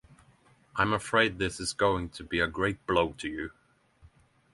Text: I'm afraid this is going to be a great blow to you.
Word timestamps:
I'm 0.75 0.93
afraid 0.93 1.37
this 1.37 1.59
is 1.59 1.73
going 1.73 2.09
to 2.17 2.23
be 2.23 2.39
a 2.39 2.47
great 2.47 2.87
blow 2.87 3.11
to 3.19 3.29
you. 3.29 3.51